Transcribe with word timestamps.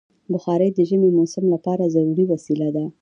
بخاري 0.33 0.67
د 0.73 0.79
ژمي 0.89 1.09
موسم 1.17 1.43
لپاره 1.53 1.91
ضروري 1.95 2.25
وسیله 2.27 2.67
ده. 2.75 2.85